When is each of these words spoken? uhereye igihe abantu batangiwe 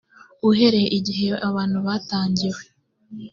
uhereye 0.49 0.87
igihe 0.99 1.27
abantu 1.49 1.77
batangiwe 1.87 2.63